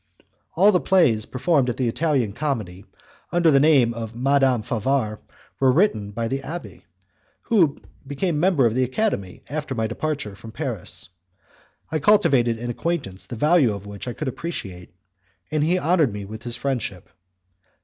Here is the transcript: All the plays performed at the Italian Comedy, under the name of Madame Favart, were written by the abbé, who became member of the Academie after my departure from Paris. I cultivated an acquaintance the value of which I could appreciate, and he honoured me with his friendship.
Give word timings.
All 0.55 0.71
the 0.71 0.79
plays 0.79 1.27
performed 1.27 1.69
at 1.69 1.77
the 1.77 1.87
Italian 1.87 2.33
Comedy, 2.33 2.85
under 3.31 3.51
the 3.51 3.59
name 3.59 3.93
of 3.93 4.15
Madame 4.15 4.63
Favart, 4.63 5.19
were 5.59 5.71
written 5.71 6.09
by 6.09 6.27
the 6.27 6.39
abbé, 6.39 6.81
who 7.43 7.77
became 8.07 8.39
member 8.39 8.65
of 8.65 8.73
the 8.73 8.83
Academie 8.83 9.43
after 9.47 9.75
my 9.75 9.85
departure 9.85 10.35
from 10.35 10.51
Paris. 10.53 11.09
I 11.91 11.99
cultivated 11.99 12.57
an 12.57 12.71
acquaintance 12.71 13.27
the 13.27 13.35
value 13.35 13.75
of 13.75 13.85
which 13.85 14.07
I 14.07 14.13
could 14.13 14.27
appreciate, 14.27 14.89
and 15.51 15.63
he 15.63 15.77
honoured 15.77 16.11
me 16.11 16.25
with 16.25 16.41
his 16.41 16.55
friendship. 16.55 17.07